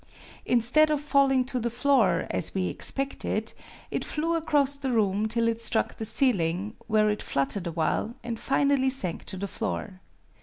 Instead 0.47 0.89
of 0.89 0.99
falling 0.99 1.45
to 1.45 1.59
the 1.59 1.69
floor, 1.69 2.25
as 2.31 2.55
we 2.55 2.69
expected, 2.69 3.53
it 3.91 4.03
flew 4.03 4.33
across 4.33 4.79
the 4.79 4.89
room, 4.91 5.27
till 5.27 5.47
it 5.47 5.61
struck 5.61 5.97
the 5.97 6.05
ceiling, 6.05 6.73
where 6.87 7.11
it 7.11 7.21
fluttered 7.21 7.67
awhile, 7.67 8.15
and 8.23 8.39
finally 8.39 8.89
sank 8.89 9.23
to 9.25 9.37
the 9.37 9.47
floor. 9.47 9.99